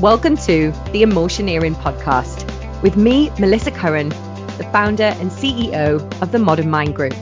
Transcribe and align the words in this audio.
Welcome 0.00 0.38
to 0.38 0.70
the 0.92 1.02
Emotioneering 1.02 1.74
podcast 1.74 2.46
with 2.80 2.96
me, 2.96 3.28
Melissa 3.38 3.70
Curran, 3.70 4.08
the 4.08 4.66
founder 4.72 5.02
and 5.02 5.30
CEO 5.30 6.00
of 6.22 6.32
the 6.32 6.38
Modern 6.38 6.70
Mind 6.70 6.94
Group. 6.94 7.14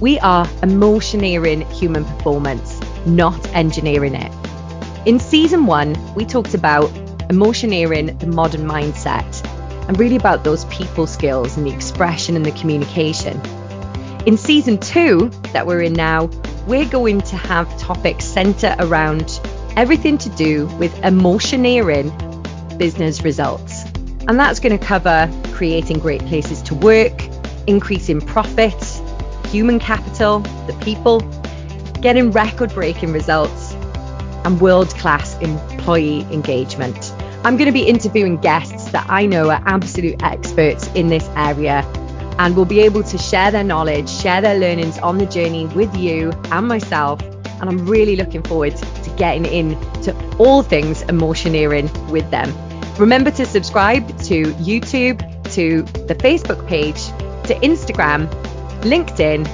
We 0.00 0.18
are 0.20 0.46
emotioneering 0.62 1.70
human 1.70 2.06
performance, 2.06 2.80
not 3.04 3.46
engineering 3.48 4.14
it. 4.14 4.32
In 5.06 5.20
season 5.20 5.66
one, 5.66 5.94
we 6.14 6.24
talked 6.24 6.54
about 6.54 6.88
emotioneering 7.28 8.18
the 8.18 8.28
modern 8.28 8.62
mindset 8.62 9.46
and 9.86 10.00
really 10.00 10.16
about 10.16 10.42
those 10.42 10.64
people 10.64 11.06
skills 11.06 11.58
and 11.58 11.66
the 11.66 11.74
expression 11.74 12.34
and 12.34 12.46
the 12.46 12.52
communication. 12.52 13.38
In 14.24 14.38
season 14.38 14.78
two, 14.78 15.28
that 15.52 15.66
we're 15.66 15.82
in 15.82 15.92
now, 15.92 16.30
we're 16.66 16.88
going 16.88 17.20
to 17.20 17.36
have 17.36 17.78
topics 17.78 18.24
center 18.24 18.74
around 18.78 19.38
everything 19.76 20.18
to 20.18 20.28
do 20.30 20.66
with 20.78 20.94
emotioneering 21.02 22.10
business 22.78 23.22
results. 23.22 23.84
And 24.28 24.38
that's 24.38 24.60
going 24.60 24.78
to 24.78 24.84
cover 24.84 25.30
creating 25.52 25.98
great 25.98 26.24
places 26.26 26.62
to 26.62 26.74
work, 26.74 27.22
increasing 27.66 28.20
profits, 28.20 29.00
human 29.46 29.78
capital, 29.78 30.40
the 30.66 30.76
people, 30.82 31.20
getting 32.00 32.30
record 32.30 32.72
breaking 32.74 33.12
results, 33.12 33.74
and 34.44 34.60
world 34.60 34.90
class 34.90 35.38
employee 35.38 36.22
engagement. 36.32 37.12
I'm 37.44 37.56
going 37.56 37.66
to 37.66 37.72
be 37.72 37.82
interviewing 37.82 38.36
guests 38.36 38.90
that 38.90 39.06
I 39.08 39.26
know 39.26 39.50
are 39.50 39.62
absolute 39.66 40.22
experts 40.22 40.86
in 40.94 41.08
this 41.08 41.28
area 41.36 41.82
and 42.38 42.56
will 42.56 42.64
be 42.64 42.80
able 42.80 43.02
to 43.02 43.18
share 43.18 43.50
their 43.50 43.64
knowledge, 43.64 44.08
share 44.08 44.40
their 44.40 44.58
learnings 44.58 44.98
on 44.98 45.18
the 45.18 45.26
journey 45.26 45.66
with 45.66 45.94
you 45.96 46.32
and 46.50 46.66
myself. 46.68 47.20
And 47.60 47.68
I'm 47.68 47.86
really 47.86 48.16
looking 48.16 48.42
forward 48.42 48.76
getting 49.16 49.46
into 49.46 50.14
all 50.38 50.62
things 50.62 51.02
emotioneering 51.04 52.10
with 52.10 52.30
them. 52.30 52.52
Remember 52.98 53.30
to 53.32 53.46
subscribe 53.46 54.06
to 54.24 54.44
YouTube, 54.54 55.20
to 55.54 55.82
the 56.06 56.14
Facebook 56.14 56.66
page, 56.66 57.06
to 57.46 57.54
Instagram, 57.60 58.28
LinkedIn, 58.82 59.46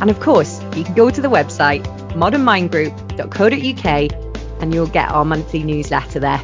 and 0.00 0.10
of 0.10 0.20
course, 0.20 0.60
you 0.76 0.84
can 0.84 0.94
go 0.94 1.10
to 1.10 1.20
the 1.20 1.28
website 1.28 1.84
modernmindgroup.co.uk 2.12 4.60
and 4.60 4.74
you'll 4.74 4.86
get 4.86 5.10
our 5.10 5.24
monthly 5.24 5.62
newsletter 5.62 6.20
there. 6.20 6.42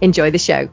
Enjoy 0.00 0.30
the 0.30 0.38
show. 0.38 0.68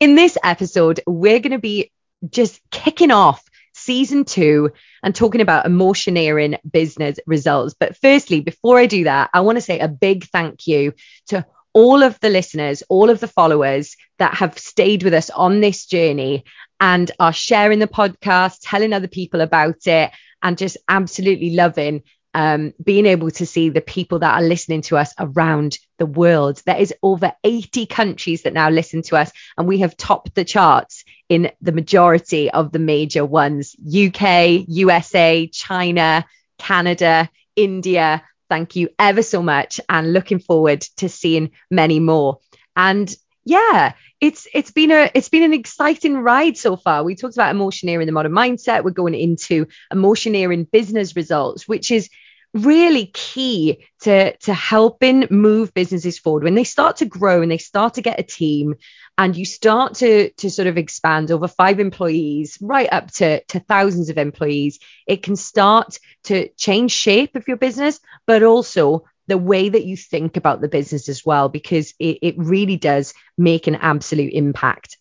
In 0.00 0.14
this 0.14 0.38
episode, 0.42 1.00
we're 1.06 1.40
going 1.40 1.52
to 1.52 1.58
be 1.58 1.90
just 2.28 2.60
kicking 2.70 3.10
off 3.10 3.44
season 3.88 4.22
two 4.22 4.70
and 5.02 5.14
talking 5.14 5.40
about 5.40 5.64
emotioneering 5.64 6.58
business 6.70 7.18
results. 7.26 7.74
But 7.80 7.96
firstly, 7.96 8.42
before 8.42 8.78
I 8.78 8.84
do 8.84 9.04
that, 9.04 9.30
I 9.32 9.40
want 9.40 9.56
to 9.56 9.62
say 9.62 9.78
a 9.78 9.88
big 9.88 10.24
thank 10.26 10.66
you 10.66 10.92
to 11.28 11.46
all 11.72 12.02
of 12.02 12.20
the 12.20 12.28
listeners, 12.28 12.82
all 12.90 13.08
of 13.08 13.18
the 13.18 13.28
followers 13.28 13.96
that 14.18 14.34
have 14.34 14.58
stayed 14.58 15.04
with 15.04 15.14
us 15.14 15.30
on 15.30 15.62
this 15.62 15.86
journey 15.86 16.44
and 16.78 17.10
are 17.18 17.32
sharing 17.32 17.78
the 17.78 17.86
podcast, 17.86 18.58
telling 18.60 18.92
other 18.92 19.08
people 19.08 19.40
about 19.40 19.86
it, 19.86 20.10
and 20.42 20.58
just 20.58 20.76
absolutely 20.86 21.54
loving 21.54 22.02
um, 22.34 22.72
being 22.82 23.06
able 23.06 23.30
to 23.32 23.46
see 23.46 23.68
the 23.68 23.80
people 23.80 24.20
that 24.20 24.34
are 24.34 24.46
listening 24.46 24.82
to 24.82 24.96
us 24.96 25.12
around 25.18 25.78
the 25.98 26.06
world. 26.06 26.62
There 26.66 26.76
is 26.76 26.94
over 27.02 27.32
80 27.42 27.86
countries 27.86 28.42
that 28.42 28.52
now 28.52 28.70
listen 28.70 29.02
to 29.02 29.16
us, 29.16 29.30
and 29.56 29.66
we 29.66 29.78
have 29.78 29.96
topped 29.96 30.34
the 30.34 30.44
charts 30.44 31.04
in 31.28 31.50
the 31.60 31.72
majority 31.72 32.50
of 32.50 32.72
the 32.72 32.78
major 32.78 33.24
ones 33.24 33.74
UK, 33.76 34.64
USA, 34.68 35.46
China, 35.48 36.24
Canada, 36.58 37.30
India. 37.56 38.22
Thank 38.48 38.76
you 38.76 38.88
ever 38.98 39.22
so 39.22 39.42
much, 39.42 39.80
and 39.88 40.12
looking 40.12 40.38
forward 40.38 40.82
to 40.98 41.08
seeing 41.08 41.50
many 41.70 42.00
more. 42.00 42.38
And 42.76 43.14
yeah, 43.48 43.94
it's 44.20 44.46
it's 44.52 44.70
been 44.70 44.90
a 44.90 45.10
it's 45.14 45.30
been 45.30 45.42
an 45.42 45.54
exciting 45.54 46.18
ride 46.18 46.58
so 46.58 46.76
far. 46.76 47.02
We 47.02 47.14
talked 47.14 47.34
about 47.34 47.54
emotioneering 47.54 48.04
the 48.04 48.12
modern 48.12 48.32
mindset. 48.32 48.84
We're 48.84 48.90
going 48.90 49.14
into 49.14 49.66
emotioneering 49.92 50.70
business 50.70 51.16
results, 51.16 51.66
which 51.66 51.90
is 51.90 52.10
really 52.52 53.06
key 53.06 53.86
to 54.00 54.36
to 54.38 54.52
helping 54.52 55.26
move 55.30 55.72
businesses 55.72 56.18
forward 56.18 56.44
when 56.44 56.54
they 56.54 56.64
start 56.64 56.96
to 56.96 57.06
grow 57.06 57.40
and 57.40 57.50
they 57.50 57.58
start 57.58 57.94
to 57.94 58.02
get 58.02 58.20
a 58.20 58.22
team 58.22 58.74
and 59.16 59.36
you 59.36 59.44
start 59.44 59.94
to 59.94 60.30
to 60.30 60.50
sort 60.50 60.66
of 60.66 60.78
expand 60.78 61.30
over 61.30 61.46
five 61.46 61.78
employees 61.78 62.58
right 62.60 62.88
up 62.90 63.10
to 63.10 63.44
to 63.44 63.60
thousands 63.60 64.08
of 64.08 64.16
employees 64.16 64.78
it 65.06 65.22
can 65.22 65.36
start 65.36 65.98
to 66.24 66.48
change 66.56 66.90
shape 66.90 67.36
of 67.36 67.46
your 67.46 67.58
business 67.58 68.00
but 68.26 68.42
also 68.42 69.04
the 69.28 69.38
way 69.38 69.68
that 69.68 69.84
you 69.84 69.96
think 69.96 70.36
about 70.36 70.60
the 70.60 70.68
business 70.68 71.08
as 71.08 71.24
well, 71.24 71.48
because 71.48 71.94
it, 71.98 72.18
it 72.22 72.34
really 72.38 72.76
does 72.76 73.14
make 73.36 73.66
an 73.66 73.76
absolute 73.76 74.32
impact. 74.32 74.98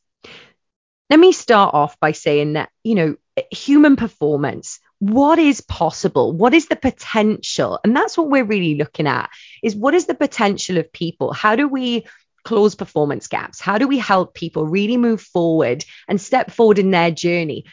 Let 1.09 1.19
me 1.19 1.31
start 1.31 1.73
off 1.73 1.99
by 1.99 2.11
saying 2.11 2.53
that, 2.53 2.69
you 2.83 2.95
know, 2.95 3.15
human 3.51 3.95
performance, 3.95 4.79
what 4.99 5.39
is 5.39 5.61
possible? 5.61 6.33
What 6.33 6.53
is 6.53 6.67
the 6.67 6.75
potential? 6.75 7.79
And 7.83 7.95
that's 7.95 8.17
what 8.17 8.29
we're 8.29 8.43
really 8.43 8.75
looking 8.75 9.07
at 9.07 9.29
is 9.63 9.75
what 9.75 9.93
is 9.93 10.05
the 10.05 10.15
potential 10.15 10.77
of 10.77 10.91
people? 10.91 11.31
How 11.31 11.55
do 11.55 11.67
we 11.67 12.05
close 12.43 12.75
performance 12.75 13.27
gaps? 13.27 13.61
How 13.61 13.77
do 13.77 13.87
we 13.87 13.97
help 13.97 14.33
people 14.33 14.65
really 14.65 14.97
move 14.97 15.21
forward 15.21 15.85
and 16.07 16.19
step 16.19 16.51
forward 16.51 16.79
in 16.79 16.91
their 16.91 17.11
journey? 17.11 17.65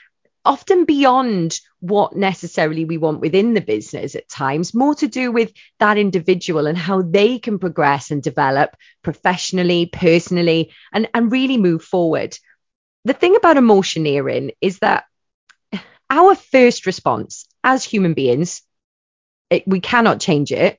Often 0.44 0.84
beyond 0.84 1.58
what 1.80 2.16
necessarily 2.16 2.84
we 2.84 2.98
want 2.98 3.20
within 3.20 3.54
the 3.54 3.60
business 3.60 4.14
at 4.14 4.28
times, 4.28 4.74
more 4.74 4.94
to 4.96 5.08
do 5.08 5.32
with 5.32 5.52
that 5.78 5.98
individual 5.98 6.66
and 6.66 6.76
how 6.76 7.02
they 7.02 7.38
can 7.38 7.58
progress 7.58 8.10
and 8.10 8.22
develop 8.22 8.76
professionally, 9.02 9.86
personally, 9.86 10.72
and, 10.92 11.08
and 11.14 11.32
really 11.32 11.56
move 11.56 11.82
forward. 11.82 12.36
The 13.04 13.12
thing 13.12 13.36
about 13.36 13.56
emotioneering 13.56 14.52
is 14.60 14.78
that 14.80 15.04
our 16.10 16.34
first 16.34 16.86
response 16.86 17.46
as 17.62 17.84
human 17.84 18.14
beings, 18.14 18.62
it, 19.50 19.66
we 19.66 19.80
cannot 19.80 20.20
change 20.20 20.52
it, 20.52 20.78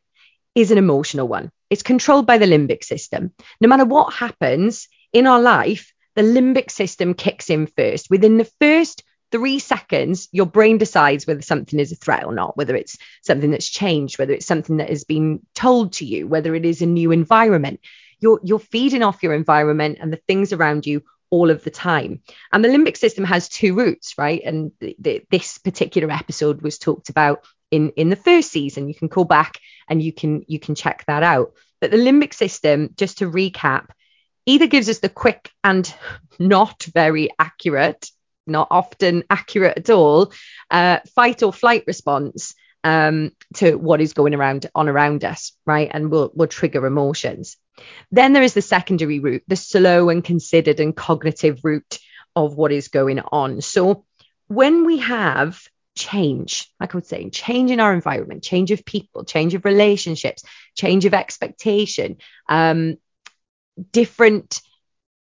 is 0.53 0.71
an 0.71 0.77
emotional 0.77 1.27
one. 1.27 1.51
It's 1.69 1.83
controlled 1.83 2.25
by 2.25 2.37
the 2.37 2.45
limbic 2.45 2.83
system. 2.83 3.33
No 3.59 3.67
matter 3.67 3.85
what 3.85 4.13
happens 4.13 4.87
in 5.11 5.27
our 5.27 5.41
life, 5.41 5.91
the 6.15 6.21
limbic 6.21 6.71
system 6.71 7.13
kicks 7.13 7.49
in 7.49 7.67
first. 7.67 8.09
Within 8.09 8.37
the 8.37 8.49
first 8.61 9.03
three 9.31 9.59
seconds, 9.59 10.27
your 10.31 10.45
brain 10.45 10.77
decides 10.77 11.25
whether 11.25 11.41
something 11.41 11.79
is 11.79 11.91
a 11.91 11.95
threat 11.95 12.25
or 12.25 12.33
not, 12.33 12.55
whether 12.57 12.75
it's 12.75 12.97
something 13.21 13.51
that's 13.51 13.69
changed, 13.69 14.17
whether 14.19 14.33
it's 14.33 14.45
something 14.45 14.77
that 14.77 14.89
has 14.89 15.03
been 15.03 15.45
told 15.53 15.93
to 15.93 16.05
you, 16.05 16.27
whether 16.27 16.55
it 16.55 16.65
is 16.65 16.81
a 16.81 16.85
new 16.85 17.11
environment. 17.11 17.79
You're, 18.19 18.39
you're 18.43 18.59
feeding 18.59 19.03
off 19.03 19.23
your 19.23 19.33
environment 19.33 19.97
and 20.01 20.11
the 20.11 20.21
things 20.27 20.53
around 20.53 20.85
you 20.85 21.03
all 21.29 21.49
of 21.49 21.63
the 21.63 21.71
time. 21.71 22.21
And 22.51 22.63
the 22.63 22.69
limbic 22.69 22.97
system 22.97 23.25
has 23.25 23.49
two 23.49 23.75
routes, 23.75 24.13
right? 24.17 24.41
And 24.45 24.71
the, 24.79 24.95
the, 24.99 25.23
this 25.29 25.57
particular 25.57 26.11
episode 26.11 26.61
was 26.61 26.77
talked 26.77 27.09
about 27.09 27.45
in, 27.71 27.89
in 27.91 28.09
the 28.09 28.15
first 28.15 28.51
season. 28.51 28.87
You 28.87 28.95
can 28.95 29.09
call 29.09 29.25
back 29.25 29.59
and 29.89 30.01
you 30.01 30.13
can 30.13 30.43
you 30.47 30.59
can 30.59 30.75
check 30.75 31.03
that 31.07 31.23
out. 31.23 31.53
But 31.81 31.91
the 31.91 31.97
limbic 31.97 32.33
system, 32.33 32.91
just 32.95 33.19
to 33.19 33.29
recap, 33.29 33.87
either 34.45 34.67
gives 34.67 34.89
us 34.89 34.99
the 34.99 35.09
quick 35.09 35.51
and 35.63 35.91
not 36.39 36.83
very 36.93 37.29
accurate 37.39 38.09
not 38.47 38.67
often 38.71 39.23
accurate 39.29 39.77
at 39.77 39.89
all, 39.89 40.31
uh, 40.71 40.99
fight 41.15 41.43
or 41.43 41.53
flight 41.53 41.83
response 41.87 42.53
um, 42.83 43.31
to 43.55 43.75
what 43.75 44.01
is 44.01 44.13
going 44.13 44.35
around 44.35 44.69
on 44.75 44.87
around 44.87 45.25
us, 45.25 45.53
right? 45.65 45.89
And 45.91 46.11
will 46.11 46.31
will 46.35 46.47
trigger 46.47 46.85
emotions. 46.85 47.57
Then 48.11 48.33
there 48.33 48.43
is 48.43 48.53
the 48.53 48.61
secondary 48.61 49.19
route, 49.19 49.43
the 49.47 49.55
slow 49.55 50.09
and 50.09 50.23
considered 50.23 50.79
and 50.79 50.95
cognitive 50.95 51.59
route 51.63 51.99
of 52.35 52.55
what 52.55 52.71
is 52.71 52.89
going 52.89 53.19
on. 53.19 53.61
So 53.61 54.05
when 54.47 54.85
we 54.85 54.99
have 54.99 55.59
change, 55.95 56.69
like 56.79 56.93
I 56.93 56.97
was 56.97 57.07
saying, 57.07 57.31
change 57.31 57.71
in 57.71 57.79
our 57.79 57.93
environment, 57.93 58.43
change 58.43 58.71
of 58.71 58.85
people, 58.85 59.23
change 59.23 59.53
of 59.55 59.65
relationships, 59.65 60.43
change 60.75 61.05
of 61.05 61.13
expectation, 61.13 62.17
um, 62.47 62.97
different 63.91 64.61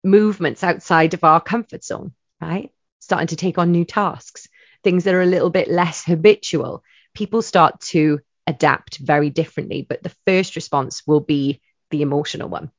movements 0.04 0.64
outside 0.64 1.14
of 1.14 1.24
our 1.24 1.42
comfort 1.42 1.84
zone, 1.84 2.14
right? 2.40 2.72
Starting 3.02 3.28
to 3.28 3.36
take 3.36 3.58
on 3.58 3.72
new 3.72 3.84
tasks, 3.84 4.48
things 4.84 5.04
that 5.04 5.14
are 5.14 5.22
a 5.22 5.26
little 5.26 5.50
bit 5.50 5.70
less 5.70 6.06
habitual. 6.06 6.84
People 7.14 7.42
start 7.42 7.82
to 7.82 8.22
adapt 8.48 8.98
very 8.98 9.30
differently, 9.30 9.86
but 9.88 10.02
the 10.02 10.16
first 10.26 10.56
response 10.56 11.06
will 11.06 11.20
be 11.20 11.60
the 11.90 12.02
emotional 12.02 12.48
one. 12.48 12.72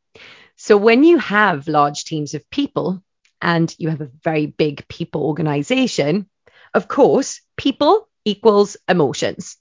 So 0.56 0.76
when 0.76 1.04
you 1.04 1.18
have 1.18 1.68
large 1.68 2.04
teams 2.04 2.34
of 2.34 2.48
people 2.50 3.02
and 3.40 3.74
you 3.78 3.90
have 3.90 4.00
a 4.00 4.10
very 4.22 4.46
big 4.46 4.86
people 4.88 5.22
organization, 5.22 6.28
of 6.72 6.88
course, 6.88 7.40
people 7.56 8.08
equals 8.24 8.76
emotions. 8.88 9.56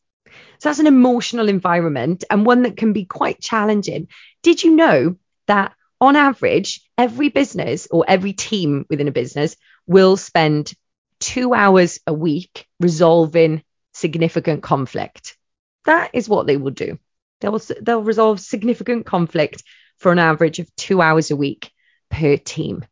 So 0.60 0.70
that's 0.70 0.80
an 0.80 0.88
emotional 0.88 1.50
environment 1.50 2.24
and 2.30 2.46
one 2.46 2.62
that 2.64 2.78
can 2.78 2.94
be 2.94 3.06
quite 3.06 3.42
challenging. 3.42 4.08
Did 4.44 4.64
you 4.64 4.76
know 4.76 5.16
that 5.48 5.74
on 6.02 6.16
average, 6.16 6.82
every 6.98 7.30
business 7.30 7.88
or 7.92 8.04
every 8.08 8.34
team 8.34 8.86
within 8.90 9.08
a 9.08 9.12
business 9.12 9.56
will 9.86 10.18
spend 10.18 10.74
two 11.20 11.54
hours 11.54 12.00
a 12.08 12.14
week 12.14 12.66
resolving 12.80 13.64
significant 13.94 14.64
conflict. 14.64 15.38
That 15.86 16.10
is 16.14 16.28
what 16.28 16.48
they 16.48 16.58
will 16.58 16.72
do. 16.72 16.98
They'll, 17.40 17.62
they'll 17.82 18.04
resolve 18.04 18.40
significant 18.40 19.06
conflict 19.06 19.64
for 19.98 20.12
an 20.12 20.20
average 20.20 20.60
of 20.60 20.76
two 20.76 21.02
hours 21.02 21.30
a 21.30 21.36
week 21.36 21.72
per 22.10 22.36
team. 22.36 22.84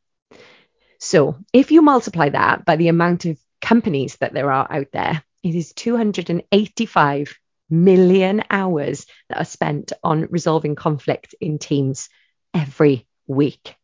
So 1.00 1.38
if 1.52 1.72
you 1.72 1.82
multiply 1.82 2.30
that 2.30 2.66
by 2.66 2.76
the 2.76 2.90
amount 2.90 3.26
of 3.26 3.40
companies 3.62 4.18
that 4.18 4.34
there 4.34 4.52
are 4.52 4.68
out 4.70 4.92
there, 4.92 5.24
it 5.42 5.56
is 5.56 5.74
285 5.74 7.40
million 7.70 8.44
hours 8.50 9.06
that 9.30 9.40
are 9.40 9.46
spent 9.46 9.94
on 10.04 10.28
resolving 10.30 10.76
conflict 10.76 11.34
in 11.40 11.58
teams 11.58 12.10
every 12.54 13.08
week. 13.28 13.76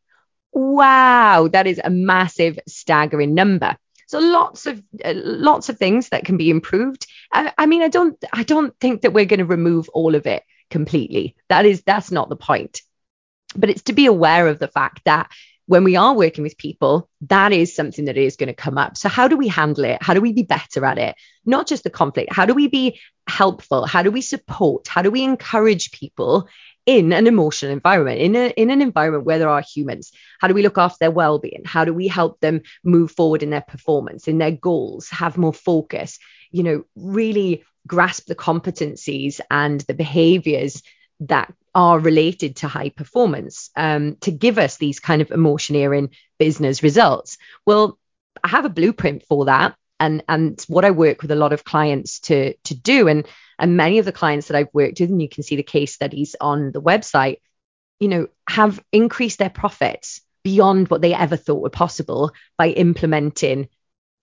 Wow, 0.52 1.50
that 1.52 1.68
is 1.68 1.82
a 1.84 1.90
massive, 1.90 2.60
staggering 2.68 3.34
number. 3.34 3.78
So 4.08 4.20
lots 4.20 4.68
of 4.68 4.82
uh, 5.04 5.14
lots 5.16 5.70
of 5.70 5.78
things 5.78 6.10
that 6.10 6.26
can 6.26 6.38
be 6.38 6.50
improved. 6.50 7.08
I, 7.34 7.52
I 7.58 7.66
mean, 7.66 7.82
I 7.82 7.90
don't 7.90 8.18
I 8.32 8.44
don't 8.44 8.78
think 8.80 9.02
that 9.02 9.14
we're 9.14 9.26
going 9.26 9.40
to 9.40 9.46
remove 9.46 9.90
all 9.90 10.16
of 10.16 10.28
it 10.28 10.44
completely. 10.70 11.36
That 11.50 11.66
is 11.66 11.82
that's 11.82 12.12
not 12.12 12.30
the 12.30 12.36
point. 12.36 12.82
But 13.56 13.70
it's 13.70 13.84
to 13.84 13.94
be 13.94 14.06
aware 14.06 14.48
of 14.48 14.60
the 14.60 14.68
fact 14.68 15.02
that 15.06 15.30
when 15.68 15.84
we 15.84 15.96
are 15.96 16.14
working 16.14 16.44
with 16.44 16.58
people, 16.58 17.10
that 17.22 17.52
is 17.52 17.76
something 17.76 18.06
that 18.06 18.18
is 18.18 18.36
going 18.36 18.48
to 18.48 18.54
come 18.54 18.78
up. 18.78 18.98
So, 18.98 19.10
how 19.10 19.28
do 19.28 19.38
we 19.38 19.48
handle 19.48 19.86
it? 19.86 20.02
How 20.02 20.14
do 20.14 20.22
we 20.22 20.34
be 20.34 20.44
better 20.44 20.86
at 20.86 20.98
it? 20.98 21.16
Not 21.46 21.68
just 21.68 21.84
the 21.84 21.90
conflict. 21.90 22.32
How 22.32 22.46
do 22.46 22.54
we 22.54 22.68
be 22.68 23.00
helpful? 23.28 23.86
How 23.86 24.04
do 24.04 24.12
we 24.12 24.22
support? 24.22 24.88
How 24.88 25.02
do 25.02 25.10
we 25.10 25.24
encourage 25.24 25.92
people 25.92 26.48
in 26.86 27.14
an 27.14 27.28
emotional 27.28 27.72
environment, 27.72 28.20
in, 28.20 28.36
a, 28.36 28.50
in 28.50 28.70
an 28.70 28.82
environment 28.82 29.26
where 29.26 29.40
there 29.40 29.50
are 29.50 29.62
humans? 29.62 30.12
How 30.40 30.48
do 30.48 30.54
we 30.54 30.64
look 30.64 30.78
after 30.78 30.98
their 31.00 31.12
well 31.12 31.40
being? 31.40 31.64
How 31.66 31.86
do 31.86 31.94
we 31.94 32.08
help 32.08 32.40
them 32.40 32.62
move 32.84 33.12
forward 33.12 33.44
in 33.44 33.50
their 33.50 33.62
performance, 33.62 34.28
in 34.28 34.38
their 34.38 34.52
goals, 34.52 35.10
have 35.10 35.38
more 35.38 35.54
focus? 35.54 36.20
You 36.52 36.64
know, 36.64 36.84
really 36.96 37.64
grasp 37.88 38.28
the 38.28 38.36
competencies 38.36 39.40
and 39.50 39.82
the 39.82 39.94
behaviors 39.94 40.82
that 41.22 41.54
are 41.74 42.00
related 42.00 42.58
to 42.58 42.68
high 42.68 42.90
performance 42.90 43.70
um, 43.76 44.16
to 44.22 44.32
give 44.32 44.58
us 44.58 44.78
these 44.78 45.00
kind 45.00 45.22
of 45.22 45.30
emotioneering 45.30 46.10
business 46.40 46.84
results. 46.84 47.38
Well, 47.66 47.98
I 48.44 48.50
have 48.50 48.66
a 48.66 48.70
blueprint 48.70 49.24
for 49.28 49.46
that. 49.46 49.76
And, 50.00 50.24
and 50.28 50.64
what 50.68 50.86
I 50.86 50.92
work 50.92 51.22
with 51.22 51.32
a 51.32 51.36
lot 51.36 51.54
of 51.54 51.64
clients 51.64 52.20
to, 52.22 52.54
to 52.54 52.76
do, 52.76 53.08
and, 53.08 53.26
and 53.58 53.78
many 53.78 54.00
of 54.00 54.06
the 54.06 54.12
clients 54.12 54.48
that 54.48 54.58
I've 54.58 54.74
worked 54.74 55.00
with, 55.00 55.10
and 55.10 55.22
you 55.22 55.30
can 55.30 55.44
see 55.44 55.56
the 55.56 55.64
case 55.64 55.94
studies 55.94 56.36
on 56.40 56.72
the 56.72 56.82
website, 56.82 57.38
you 58.00 58.10
know, 58.10 58.28
have 58.50 58.84
increased 58.92 59.40
their 59.40 59.50
profits 59.50 60.22
beyond 60.44 60.90
what 60.90 61.02
they 61.02 61.14
ever 61.14 61.38
thought 61.38 61.62
were 61.62 61.70
possible 61.70 62.32
by 62.58 62.70
implementing 62.70 63.70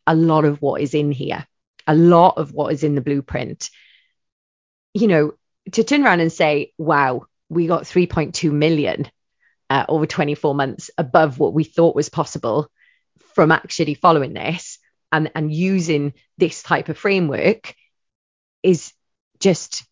a 0.07 0.15
lot 0.15 0.45
of 0.45 0.61
what 0.61 0.81
is 0.81 0.95
in 0.95 1.11
here, 1.11 1.47
a 1.87 1.95
lot 1.95 2.39
of 2.39 2.53
what 2.53 2.73
is 2.73 2.85
in 2.85 2.95
the 2.95 3.01
blueprint. 3.01 3.71
You 4.95 5.09
know, 5.09 5.33
to 5.73 5.85
turn 5.85 6.05
around 6.05 6.21
and 6.21 6.33
say, 6.33 6.73
wow, 6.77 7.27
we 7.49 7.67
got 7.67 7.85
3.2 7.85 8.53
million 8.53 9.11
uh, 9.71 9.85
over 9.89 10.07
24 10.07 10.55
months 10.55 10.91
above 10.99 11.39
what 11.39 11.55
we 11.55 11.65
thought 11.65 11.97
was 11.97 12.09
possible 12.09 12.71
from 13.35 13.51
actually 13.51 13.95
following 13.95 14.33
this 14.33 14.72
and, 15.13 15.31
and 15.35 15.53
using 15.53 16.15
this 16.39 16.63
type 16.63 16.89
of 16.89 16.99
framework 16.99 17.75
is 18.63 18.93
just 19.39 19.85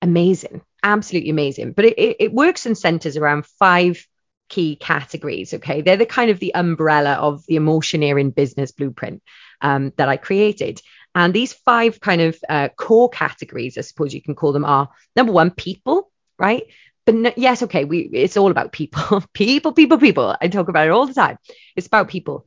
amazing, 0.00 0.62
absolutely 0.82 1.30
amazing. 1.30 1.72
But 1.72 1.86
it, 1.86 1.98
it, 1.98 2.16
it 2.20 2.32
works 2.32 2.66
and 2.66 2.78
centers 2.78 3.16
around 3.16 3.46
five 3.58 4.06
key 4.48 4.76
categories. 4.76 5.54
Okay. 5.54 5.82
They're 5.82 5.96
the 5.96 6.06
kind 6.06 6.30
of 6.30 6.38
the 6.38 6.54
umbrella 6.54 7.14
of 7.14 7.44
the 7.46 7.56
emotioneering 7.56 8.34
business 8.34 8.72
blueprint 8.72 9.22
um, 9.60 9.92
that 9.96 10.08
I 10.08 10.16
created. 10.16 10.80
And 11.14 11.34
these 11.34 11.52
five 11.52 12.00
kind 12.00 12.20
of 12.20 12.38
uh, 12.48 12.68
core 12.68 13.08
categories, 13.08 13.76
I 13.76 13.82
suppose 13.82 14.14
you 14.14 14.22
can 14.22 14.34
call 14.34 14.52
them, 14.52 14.64
are 14.64 14.88
number 15.16 15.32
one, 15.32 15.50
people, 15.50 16.10
right? 16.38 16.64
But 17.06 17.14
no, 17.14 17.32
yes, 17.36 17.62
okay, 17.62 17.84
we 17.84 18.00
it's 18.00 18.36
all 18.36 18.50
about 18.50 18.72
people, 18.72 19.22
people, 19.32 19.72
people, 19.72 19.98
people. 19.98 20.36
I 20.40 20.48
talk 20.48 20.68
about 20.68 20.86
it 20.86 20.90
all 20.90 21.06
the 21.06 21.14
time. 21.14 21.38
It's 21.74 21.86
about 21.86 22.08
people. 22.08 22.46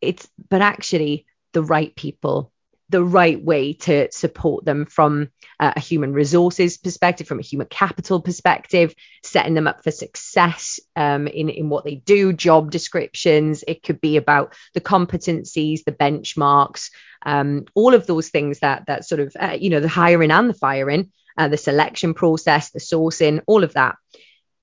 It's 0.00 0.28
but 0.50 0.60
actually 0.60 1.26
the 1.58 1.64
right 1.64 1.94
people 1.96 2.52
the 2.90 3.04
right 3.04 3.42
way 3.42 3.74
to 3.74 4.10
support 4.10 4.64
them 4.64 4.86
from 4.86 5.28
a 5.60 5.78
human 5.78 6.12
resources 6.12 6.78
perspective, 6.78 7.26
from 7.26 7.38
a 7.38 7.42
human 7.42 7.66
capital 7.66 8.22
perspective, 8.22 8.94
setting 9.22 9.54
them 9.54 9.66
up 9.66 9.84
for 9.84 9.90
success 9.90 10.80
um, 10.96 11.26
in, 11.26 11.50
in 11.50 11.68
what 11.68 11.84
they 11.84 11.96
do, 11.96 12.32
job 12.32 12.70
descriptions. 12.70 13.62
It 13.66 13.82
could 13.82 14.00
be 14.00 14.16
about 14.16 14.54
the 14.72 14.80
competencies, 14.80 15.84
the 15.84 15.92
benchmarks, 15.92 16.90
um, 17.26 17.66
all 17.74 17.94
of 17.94 18.06
those 18.06 18.30
things 18.30 18.60
that 18.60 18.86
that 18.86 19.04
sort 19.04 19.20
of, 19.20 19.36
uh, 19.38 19.56
you 19.60 19.68
know, 19.68 19.80
the 19.80 19.88
hiring 19.88 20.30
and 20.30 20.48
the 20.48 20.54
firing, 20.54 21.10
uh, 21.36 21.48
the 21.48 21.58
selection 21.58 22.14
process, 22.14 22.70
the 22.70 22.80
sourcing, 22.80 23.42
all 23.46 23.64
of 23.64 23.74
that. 23.74 23.96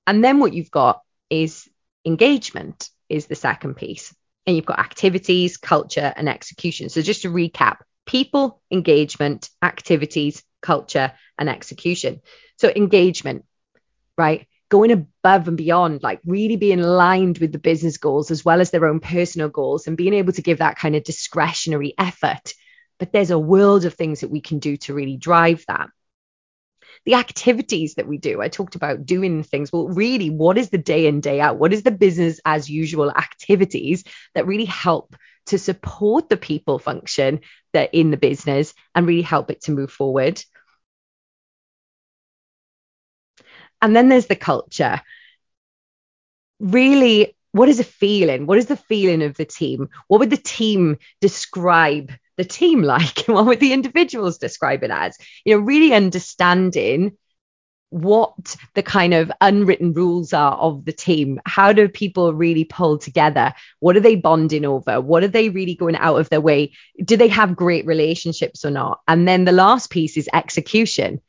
And 0.08 0.24
then 0.24 0.40
what 0.40 0.54
you've 0.54 0.72
got 0.72 1.02
is 1.30 1.68
engagement 2.06 2.90
is 3.08 3.28
the 3.28 3.36
second 3.36 3.76
piece. 3.76 4.16
And 4.48 4.56
you've 4.56 4.66
got 4.66 4.80
activities, 4.80 5.58
culture, 5.58 6.14
and 6.16 6.30
execution. 6.30 6.90
So 6.90 7.02
just 7.02 7.24
to 7.24 7.30
recap, 7.30 7.78
people, 8.06 8.62
engagement, 8.72 9.50
activities, 9.62 10.44
culture, 10.62 11.14
and 11.38 11.50
execution. 11.50 12.22
So, 12.58 12.70
engagement, 12.70 13.46
right? 14.18 14.48
Going 14.70 14.92
above 14.92 15.48
and 15.48 15.58
beyond, 15.58 16.02
like 16.04 16.20
really 16.26 16.56
being 16.56 16.80
aligned 16.80 17.38
with 17.38 17.52
the 17.52 17.60
business 17.60 17.98
goals 17.98 18.32
as 18.32 18.44
well 18.44 18.62
as 18.62 18.72
their 18.72 18.88
own 18.88 19.00
personal 19.00 19.50
goals 19.50 19.88
and 19.88 19.98
being 19.98 20.14
able 20.14 20.34
to 20.34 20.42
give 20.42 20.58
that 20.60 20.78
kind 20.78 20.96
of 20.96 21.04
discretionary 21.04 21.94
effort. 21.98 22.54
But 22.98 23.12
there's 23.12 23.32
a 23.32 23.40
world 23.40 23.86
of 23.86 23.94
things 23.94 24.22
that 24.22 24.32
we 24.32 24.42
can 24.42 24.60
do 24.60 24.78
to 24.78 24.94
really 24.94 25.18
drive 25.18 25.64
that. 25.68 25.90
The 27.06 27.16
activities 27.16 27.96
that 27.96 28.08
we 28.08 28.18
do, 28.18 28.42
I 28.42 28.48
talked 28.48 28.76
about 28.76 29.06
doing 29.06 29.44
things. 29.44 29.72
Well, 29.72 29.88
really, 29.88 30.30
what 30.30 30.58
is 30.58 30.70
the 30.70 30.78
day 30.78 31.06
in, 31.06 31.22
day 31.22 31.40
out? 31.40 31.58
What 31.58 31.74
is 31.74 31.84
the 31.84 31.92
business 31.92 32.40
as 32.46 32.70
usual 32.70 33.12
activities 33.12 34.04
that 34.34 34.48
really 34.48 34.66
help 34.66 35.16
to 35.48 35.58
support 35.58 36.30
the 36.30 36.38
people 36.38 36.80
function 36.80 37.42
that 37.74 37.94
in 37.94 38.12
the 38.12 38.18
business 38.18 38.74
and 38.94 39.08
really 39.08 39.22
help 39.22 39.52
it 39.52 39.62
to 39.62 39.72
move 39.72 39.92
forward. 39.92 40.42
And 43.82 43.96
then 43.96 44.10
there's 44.10 44.28
the 44.28 44.36
culture. 44.36 45.02
Really, 46.60 47.36
what 47.52 47.70
is 47.70 47.78
the 47.78 47.84
feeling? 47.84 48.48
What 48.48 48.58
is 48.58 48.66
the 48.66 48.78
feeling 48.78 49.22
of 49.22 49.38
the 49.38 49.46
team? 49.46 49.90
What 50.08 50.20
would 50.20 50.30
the 50.30 50.38
team 50.38 50.98
describe 51.22 52.12
the 52.38 52.46
team 52.46 52.82
like? 52.94 53.26
what 53.28 53.46
would 53.46 53.60
the 53.60 53.74
individuals 53.74 54.38
describe 54.38 54.84
it 54.84 54.92
as? 54.92 55.18
You 55.44 55.56
know, 55.56 55.62
really 55.62 55.94
understanding 55.94 57.18
what 57.90 58.58
the 58.74 58.84
kind 58.84 59.14
of 59.14 59.32
unwritten 59.40 59.94
rules 59.94 60.34
are 60.34 60.54
of 60.54 60.84
the 60.84 60.92
team. 60.92 61.40
How 61.46 61.72
do 61.72 61.88
people 61.88 62.34
really 62.34 62.66
pull 62.66 62.98
together? 62.98 63.54
What 63.80 63.96
are 63.96 64.02
they 64.02 64.16
bonding 64.16 64.66
over? 64.66 65.00
What 65.00 65.24
are 65.24 65.30
they 65.30 65.50
really 65.50 65.76
going 65.76 65.96
out 65.96 66.18
of 66.20 66.30
their 66.30 66.42
way? 66.42 66.74
Do 67.02 67.16
they 67.16 67.30
have 67.30 67.56
great 67.56 67.86
relationships 67.86 68.66
or 68.66 68.72
not? 68.72 69.00
And 69.08 69.26
then 69.26 69.46
the 69.46 69.54
last 69.54 69.90
piece 69.92 70.18
is 70.18 70.30
execution. 70.34 71.22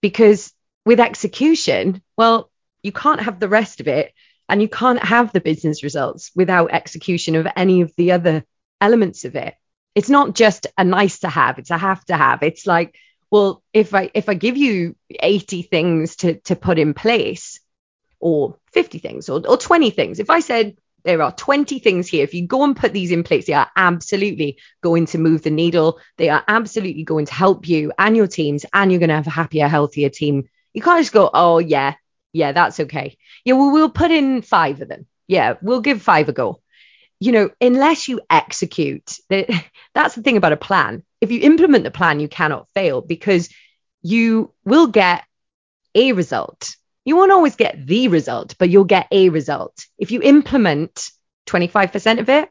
Because 0.00 0.52
with 0.86 1.00
execution, 1.00 2.00
well, 2.16 2.50
you 2.82 2.92
can't 2.92 3.20
have 3.20 3.40
the 3.40 3.48
rest 3.48 3.80
of 3.80 3.88
it 3.88 4.14
and 4.48 4.62
you 4.62 4.68
can't 4.68 5.02
have 5.02 5.32
the 5.32 5.40
business 5.40 5.82
results 5.82 6.30
without 6.34 6.72
execution 6.72 7.34
of 7.34 7.46
any 7.56 7.80
of 7.80 7.92
the 7.96 8.12
other 8.12 8.44
elements 8.80 9.24
of 9.24 9.36
it. 9.36 9.54
It's 9.94 10.10
not 10.10 10.34
just 10.34 10.66
a 10.76 10.84
nice 10.84 11.20
to 11.20 11.28
have, 11.28 11.58
it's 11.58 11.70
a 11.70 11.78
have 11.78 12.04
to 12.06 12.16
have. 12.16 12.42
It's 12.42 12.66
like 12.66 12.96
well 13.30 13.62
if 13.72 13.94
i 13.94 14.10
if 14.14 14.28
i 14.28 14.34
give 14.34 14.56
you 14.56 14.94
80 15.10 15.62
things 15.62 16.16
to 16.16 16.34
to 16.40 16.54
put 16.54 16.78
in 16.78 16.94
place 16.94 17.58
or 18.20 18.58
50 18.72 18.98
things 18.98 19.28
or, 19.28 19.42
or 19.48 19.56
20 19.56 19.90
things 19.90 20.20
if 20.20 20.30
i 20.30 20.40
said 20.40 20.76
there 21.04 21.22
are 21.22 21.32
20 21.32 21.78
things 21.78 22.08
here. 22.08 22.24
If 22.24 22.34
you 22.34 22.46
go 22.46 22.64
and 22.64 22.74
put 22.74 22.92
these 22.92 23.12
in 23.12 23.22
place, 23.22 23.46
they 23.46 23.52
are 23.52 23.70
absolutely 23.76 24.58
going 24.82 25.06
to 25.06 25.18
move 25.18 25.42
the 25.42 25.50
needle. 25.50 26.00
They 26.16 26.30
are 26.30 26.42
absolutely 26.48 27.04
going 27.04 27.26
to 27.26 27.34
help 27.34 27.68
you 27.68 27.92
and 27.98 28.16
your 28.16 28.26
teams, 28.26 28.64
and 28.72 28.90
you're 28.90 29.00
going 29.00 29.10
to 29.10 29.16
have 29.16 29.26
a 29.26 29.30
happier, 29.30 29.68
healthier 29.68 30.08
team. 30.08 30.48
You 30.72 30.82
can't 30.82 31.00
just 31.00 31.12
go, 31.12 31.30
oh, 31.32 31.58
yeah, 31.58 31.94
yeah, 32.32 32.52
that's 32.52 32.80
okay. 32.80 33.18
Yeah, 33.44 33.54
well, 33.54 33.70
we'll 33.70 33.90
put 33.90 34.10
in 34.10 34.42
five 34.42 34.80
of 34.80 34.88
them. 34.88 35.06
Yeah, 35.28 35.54
we'll 35.62 35.82
give 35.82 36.02
five 36.02 36.28
a 36.28 36.32
go. 36.32 36.60
You 37.24 37.32
know, 37.32 37.50
unless 37.60 38.08
you 38.08 38.20
execute, 38.28 39.18
that's 39.94 40.14
the 40.14 40.22
thing 40.22 40.36
about 40.36 40.52
a 40.52 40.56
plan 40.56 41.02
if 41.24 41.32
you 41.32 41.40
implement 41.40 41.84
the 41.84 41.90
plan, 41.90 42.20
you 42.20 42.28
cannot 42.28 42.68
fail 42.74 43.00
because 43.00 43.48
you 44.02 44.52
will 44.62 44.88
get 44.88 45.24
a 45.94 46.12
result. 46.12 46.76
You 47.06 47.16
won't 47.16 47.32
always 47.32 47.56
get 47.56 47.86
the 47.86 48.08
result, 48.08 48.56
but 48.58 48.68
you'll 48.68 48.84
get 48.84 49.08
a 49.10 49.30
result. 49.30 49.86
If 49.96 50.10
you 50.10 50.20
implement 50.20 51.08
25% 51.46 52.20
of 52.20 52.28
it, 52.28 52.50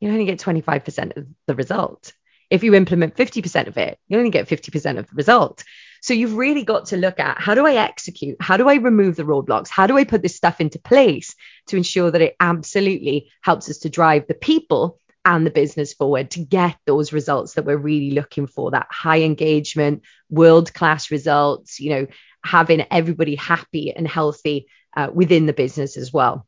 you 0.00 0.10
only 0.10 0.24
get 0.24 0.40
25% 0.40 1.18
of 1.18 1.26
the 1.46 1.54
result. 1.54 2.14
If 2.48 2.64
you 2.64 2.74
implement 2.74 3.14
50% 3.14 3.66
of 3.66 3.76
it, 3.76 3.98
you 4.08 4.16
only 4.16 4.30
get 4.30 4.48
50% 4.48 4.98
of 4.98 5.06
the 5.06 5.14
result. 5.14 5.64
So 6.04 6.12
you've 6.12 6.36
really 6.36 6.64
got 6.64 6.88
to 6.88 6.98
look 6.98 7.18
at 7.18 7.40
how 7.40 7.54
do 7.54 7.66
I 7.66 7.76
execute? 7.76 8.36
How 8.38 8.58
do 8.58 8.68
I 8.68 8.74
remove 8.74 9.16
the 9.16 9.22
roadblocks? 9.22 9.70
How 9.70 9.86
do 9.86 9.96
I 9.96 10.04
put 10.04 10.20
this 10.20 10.36
stuff 10.36 10.60
into 10.60 10.78
place 10.78 11.34
to 11.68 11.78
ensure 11.78 12.10
that 12.10 12.20
it 12.20 12.36
absolutely 12.38 13.30
helps 13.40 13.70
us 13.70 13.78
to 13.78 13.88
drive 13.88 14.26
the 14.26 14.34
people 14.34 15.00
and 15.24 15.46
the 15.46 15.50
business 15.50 15.94
forward 15.94 16.32
to 16.32 16.40
get 16.40 16.76
those 16.84 17.14
results 17.14 17.54
that 17.54 17.64
we're 17.64 17.78
really 17.78 18.10
looking 18.10 18.46
for 18.46 18.72
that 18.72 18.86
high 18.90 19.22
engagement 19.22 20.02
world 20.28 20.74
class 20.74 21.10
results 21.10 21.80
you 21.80 21.88
know 21.88 22.06
having 22.44 22.84
everybody 22.90 23.34
happy 23.34 23.90
and 23.90 24.06
healthy 24.06 24.66
uh, 24.94 25.08
within 25.10 25.46
the 25.46 25.54
business 25.54 25.96
as 25.96 26.12
well. 26.12 26.46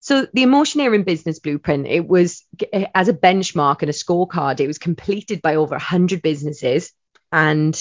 So 0.00 0.26
the 0.32 0.42
Emotioneering 0.42 1.04
Business 1.04 1.38
Blueprint, 1.38 1.86
it 1.86 2.08
was 2.08 2.44
as 2.92 3.06
a 3.06 3.14
benchmark 3.14 3.82
and 3.82 3.88
a 3.90 3.92
scorecard, 3.92 4.58
it 4.58 4.66
was 4.66 4.78
completed 4.78 5.42
by 5.42 5.54
over 5.54 5.76
100 5.76 6.22
businesses. 6.22 6.90
And 7.30 7.80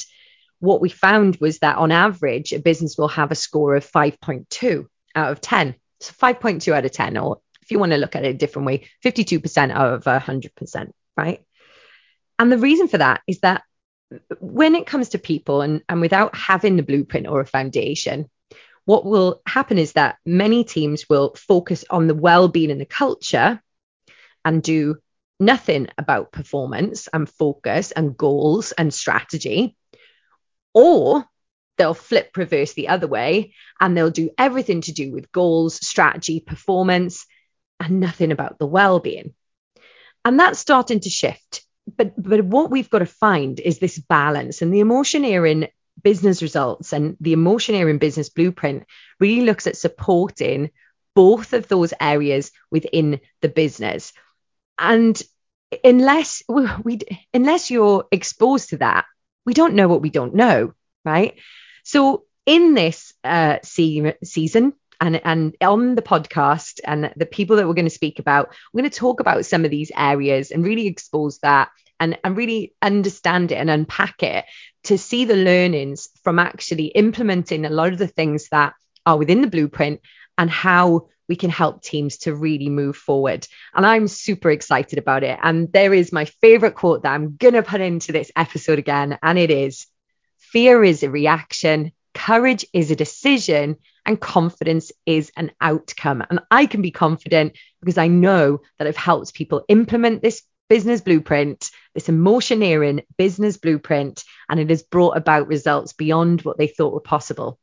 what 0.59 0.81
we 0.81 0.89
found 0.89 1.37
was 1.37 1.59
that 1.59 1.77
on 1.77 1.91
average, 1.91 2.53
a 2.53 2.59
business 2.59 2.97
will 2.97 3.07
have 3.07 3.31
a 3.31 3.35
score 3.35 3.75
of 3.75 3.89
5.2 3.89 4.85
out 5.15 5.31
of 5.31 5.41
10. 5.41 5.75
So 6.01 6.13
5.2 6.13 6.73
out 6.73 6.85
of 6.85 6.91
10, 6.91 7.17
or 7.17 7.41
if 7.61 7.71
you 7.71 7.79
want 7.79 7.91
to 7.91 7.97
look 7.97 8.15
at 8.15 8.25
it 8.25 8.35
a 8.35 8.37
different 8.37 8.65
way, 8.65 8.87
52% 9.03 9.71
out 9.71 9.93
of 9.93 10.03
100%, 10.03 10.91
right? 11.17 11.43
And 12.37 12.51
the 12.51 12.57
reason 12.57 12.87
for 12.87 12.97
that 12.97 13.21
is 13.27 13.39
that 13.39 13.63
when 14.39 14.75
it 14.75 14.87
comes 14.87 15.09
to 15.09 15.19
people 15.19 15.61
and, 15.61 15.81
and 15.87 16.01
without 16.01 16.35
having 16.35 16.77
the 16.77 16.83
blueprint 16.83 17.27
or 17.27 17.41
a 17.41 17.45
foundation, 17.45 18.29
what 18.85 19.05
will 19.05 19.41
happen 19.45 19.77
is 19.77 19.93
that 19.93 20.17
many 20.25 20.63
teams 20.63 21.07
will 21.09 21.35
focus 21.35 21.85
on 21.89 22.07
the 22.07 22.15
well-being 22.15 22.71
and 22.71 22.81
the 22.81 22.85
culture 22.85 23.61
and 24.43 24.63
do 24.63 24.97
nothing 25.39 25.87
about 25.97 26.31
performance 26.31 27.07
and 27.13 27.29
focus 27.29 27.91
and 27.91 28.17
goals 28.17 28.71
and 28.71 28.93
strategy 28.93 29.75
or 30.73 31.25
they'll 31.77 31.93
flip 31.93 32.35
reverse 32.35 32.73
the 32.73 32.89
other 32.89 33.07
way 33.07 33.53
and 33.79 33.95
they'll 33.95 34.09
do 34.09 34.29
everything 34.37 34.81
to 34.81 34.91
do 34.91 35.11
with 35.11 35.31
goals 35.31 35.75
strategy 35.75 36.39
performance 36.39 37.25
and 37.79 37.99
nothing 37.99 38.31
about 38.31 38.59
the 38.59 38.67
well-being. 38.67 39.33
And 40.25 40.39
that's 40.39 40.59
starting 40.59 40.99
to 40.99 41.09
shift. 41.09 41.65
But 41.97 42.13
but 42.21 42.43
what 42.43 42.69
we've 42.69 42.89
got 42.89 42.99
to 42.99 43.05
find 43.05 43.59
is 43.59 43.79
this 43.79 43.97
balance 43.97 44.61
and 44.61 44.73
the 44.73 44.81
emotioneering 44.81 45.69
business 46.03 46.41
results 46.41 46.93
and 46.93 47.17
the 47.19 47.33
emotioneering 47.33 47.99
business 47.99 48.29
blueprint 48.29 48.85
really 49.19 49.45
looks 49.45 49.65
at 49.65 49.77
supporting 49.77 50.69
both 51.15 51.53
of 51.53 51.67
those 51.67 51.93
areas 51.99 52.51
within 52.69 53.19
the 53.41 53.49
business. 53.49 54.13
And 54.77 55.19
unless 55.83 56.43
we 56.83 56.99
unless 57.33 57.71
you're 57.71 58.05
exposed 58.11 58.69
to 58.69 58.77
that 58.77 59.05
we 59.49 59.53
don't 59.53 59.73
know 59.73 59.87
what 59.87 60.01
we 60.01 60.09
don't 60.09 60.35
know 60.35 60.73
right? 61.05 61.35
So 61.83 62.23
in 62.45 62.73
this 62.73 63.13
uh, 63.23 63.57
se- 63.63 64.17
season 64.23 64.73
and 65.01 65.21
and 65.23 65.55
on 65.61 65.95
the 65.95 66.01
podcast 66.01 66.79
and 66.83 67.13
the 67.15 67.25
people 67.25 67.55
that 67.55 67.67
we're 67.67 67.73
going 67.73 67.85
to 67.85 67.89
speak 67.89 68.19
about 68.19 68.53
we're 68.73 68.81
going 68.81 68.91
to 68.91 68.97
talk 68.97 69.19
about 69.19 69.45
some 69.45 69.63
of 69.65 69.71
these 69.71 69.91
areas 69.95 70.51
and 70.51 70.63
really 70.63 70.87
expose 70.87 71.39
that 71.39 71.69
and 71.99 72.17
and 72.23 72.35
really 72.35 72.73
understand 72.81 73.51
it 73.51 73.55
and 73.55 73.69
unpack 73.69 74.23
it 74.23 74.45
to 74.83 74.97
see 74.97 75.25
the 75.25 75.35
learnings 75.35 76.09
from 76.23 76.39
actually 76.39 76.87
implementing 76.87 77.65
a 77.65 77.69
lot 77.69 77.93
of 77.93 77.99
the 77.99 78.07
things 78.07 78.49
that 78.49 78.73
are 79.05 79.17
within 79.17 79.41
the 79.41 79.47
blueprint 79.47 80.01
and 80.37 80.49
how 80.49 81.07
we 81.29 81.35
can 81.35 81.51
help 81.51 81.81
teams 81.81 82.17
to 82.17 82.35
really 82.35 82.67
move 82.67 82.97
forward. 82.97 83.47
And 83.73 83.85
I'm 83.85 84.07
super 84.07 84.49
excited 84.49 84.99
about 84.99 85.23
it. 85.23 85.39
And 85.41 85.71
there 85.71 85.93
is 85.93 86.11
my 86.11 86.25
favorite 86.25 86.75
quote 86.75 87.03
that 87.03 87.13
I'm 87.13 87.37
going 87.37 87.53
to 87.53 87.63
put 87.63 87.79
into 87.79 88.11
this 88.11 88.31
episode 88.35 88.79
again. 88.79 89.17
And 89.21 89.37
it 89.37 89.51
is 89.51 89.87
fear 90.37 90.83
is 90.83 91.03
a 91.03 91.09
reaction, 91.09 91.91
courage 92.15 92.65
is 92.73 92.89
a 92.89 92.95
decision, 92.95 93.77
and 94.05 94.19
confidence 94.19 94.91
is 95.05 95.31
an 95.37 95.51
outcome. 95.61 96.23
And 96.27 96.39
I 96.49 96.65
can 96.65 96.81
be 96.81 96.91
confident 96.91 97.55
because 97.79 97.99
I 97.99 98.07
know 98.07 98.61
that 98.79 98.87
I've 98.87 98.97
helped 98.97 99.35
people 99.35 99.63
implement 99.67 100.23
this 100.23 100.41
business 100.67 101.01
blueprint, 101.01 101.69
this 101.93 102.07
emotioneering 102.07 103.03
business 103.17 103.57
blueprint, 103.57 104.23
and 104.49 104.59
it 104.59 104.69
has 104.69 104.83
brought 104.83 105.17
about 105.17 105.47
results 105.47 105.93
beyond 105.93 106.41
what 106.41 106.57
they 106.57 106.67
thought 106.67 106.93
were 106.93 106.99
possible. 107.01 107.59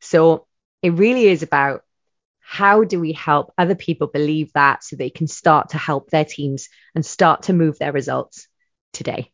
So 0.00 0.46
it 0.82 0.90
really 0.90 1.26
is 1.26 1.42
about 1.42 1.82
how 2.50 2.82
do 2.82 2.98
we 2.98 3.12
help 3.12 3.52
other 3.58 3.74
people 3.74 4.06
believe 4.06 4.50
that 4.54 4.82
so 4.82 4.96
they 4.96 5.10
can 5.10 5.26
start 5.26 5.68
to 5.68 5.76
help 5.76 6.08
their 6.08 6.24
teams 6.24 6.70
and 6.94 7.04
start 7.04 7.42
to 7.42 7.52
move 7.52 7.78
their 7.78 7.92
results 7.92 8.48
today. 8.94 9.30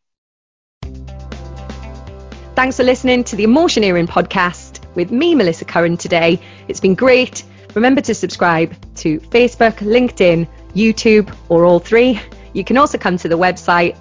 Thanks 2.55 2.75
for 2.75 2.83
listening 2.83 3.23
to 3.23 3.37
the 3.37 3.45
Emotioneering 3.45 4.05
podcast 4.05 4.81
with 4.95 5.13
me, 5.13 5.33
Melissa 5.33 5.63
Curran, 5.63 5.95
today. 5.95 6.41
It's 6.67 6.81
been 6.81 6.93
great. 6.93 7.45
Remember 7.73 8.01
to 8.01 8.13
subscribe 8.13 8.75
to 8.95 9.21
Facebook, 9.21 9.75
LinkedIn, 9.77 10.45
YouTube, 10.73 11.33
or 11.47 11.63
all 11.63 11.79
three. 11.79 12.19
You 12.51 12.65
can 12.65 12.75
also 12.75 12.97
come 12.97 13.17
to 13.19 13.29
the 13.29 13.37
website 13.37 13.97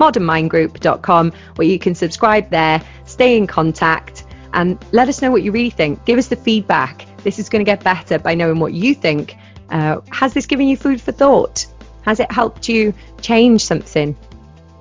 modernmindgroup.com 0.00 1.32
where 1.56 1.68
you 1.68 1.78
can 1.78 1.94
subscribe 1.94 2.48
there, 2.48 2.80
stay 3.04 3.36
in 3.36 3.46
contact, 3.46 4.24
and 4.54 4.82
let 4.92 5.10
us 5.10 5.20
know 5.20 5.30
what 5.30 5.42
you 5.42 5.52
really 5.52 5.68
think. 5.68 6.02
Give 6.06 6.18
us 6.18 6.28
the 6.28 6.36
feedback. 6.36 7.03
This 7.24 7.38
is 7.40 7.48
going 7.48 7.64
to 7.64 7.68
get 7.68 7.82
better 7.82 8.18
by 8.18 8.34
knowing 8.34 8.60
what 8.60 8.72
you 8.72 8.94
think. 8.94 9.34
Uh, 9.70 10.00
has 10.12 10.32
this 10.34 10.46
given 10.46 10.68
you 10.68 10.76
food 10.76 11.00
for 11.00 11.10
thought? 11.10 11.66
Has 12.02 12.20
it 12.20 12.30
helped 12.30 12.68
you 12.68 12.94
change 13.20 13.64
something? 13.64 14.12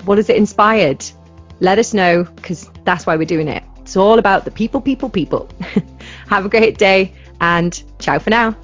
What 0.05 0.17
has 0.17 0.29
it 0.29 0.35
inspired? 0.35 1.03
Let 1.61 1.79
us 1.79 1.93
know 1.93 2.25
because 2.25 2.69
that's 2.83 3.05
why 3.05 3.15
we're 3.15 3.25
doing 3.25 3.47
it. 3.47 3.63
It's 3.81 3.95
all 3.95 4.19
about 4.19 4.45
the 4.45 4.51
people, 4.51 4.81
people, 4.81 5.09
people. 5.09 5.49
Have 6.27 6.45
a 6.45 6.49
great 6.49 6.77
day 6.77 7.13
and 7.39 7.81
ciao 7.99 8.19
for 8.19 8.29
now. 8.29 8.55